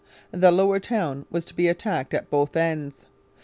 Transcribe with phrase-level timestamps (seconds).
[0.31, 3.05] The Lower Town was to be attacked at both ends.